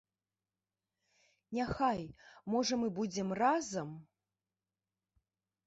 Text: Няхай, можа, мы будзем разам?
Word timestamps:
Няхай, 1.57 2.01
можа, 2.55 2.73
мы 2.85 2.91
будзем 2.97 3.29
разам? 3.43 3.89